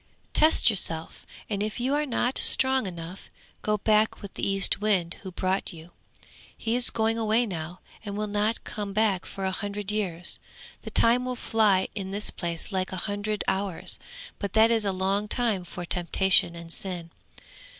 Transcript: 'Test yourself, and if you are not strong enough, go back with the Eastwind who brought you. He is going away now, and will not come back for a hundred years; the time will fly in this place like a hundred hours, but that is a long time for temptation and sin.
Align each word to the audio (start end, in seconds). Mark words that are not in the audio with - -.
'Test 0.33 0.67
yourself, 0.67 1.27
and 1.47 1.61
if 1.61 1.79
you 1.79 1.93
are 1.93 2.07
not 2.07 2.39
strong 2.39 2.87
enough, 2.87 3.29
go 3.61 3.77
back 3.77 4.19
with 4.19 4.33
the 4.33 4.41
Eastwind 4.43 5.13
who 5.21 5.31
brought 5.31 5.71
you. 5.73 5.91
He 6.57 6.75
is 6.75 6.89
going 6.89 7.19
away 7.19 7.45
now, 7.45 7.81
and 8.03 8.17
will 8.17 8.25
not 8.25 8.63
come 8.63 8.93
back 8.93 9.27
for 9.27 9.45
a 9.45 9.51
hundred 9.51 9.91
years; 9.91 10.39
the 10.81 10.89
time 10.89 11.23
will 11.23 11.35
fly 11.35 11.87
in 11.93 12.09
this 12.09 12.31
place 12.31 12.71
like 12.71 12.91
a 12.91 12.95
hundred 13.05 13.43
hours, 13.47 13.99
but 14.39 14.53
that 14.53 14.71
is 14.71 14.85
a 14.85 14.91
long 14.91 15.27
time 15.27 15.63
for 15.63 15.85
temptation 15.85 16.55
and 16.55 16.73
sin. 16.73 17.11